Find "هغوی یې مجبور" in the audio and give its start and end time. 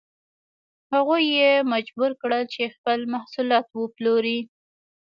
0.93-2.11